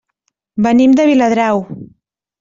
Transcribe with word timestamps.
Venim 0.65 0.95
de 0.99 1.05
Viladrau. 1.09 1.61